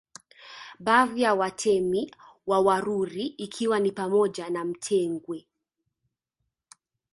[0.79, 2.15] Baadhi ya Watemi
[2.47, 5.47] wa Waruri ikiwa ni pamoja na Mtwenge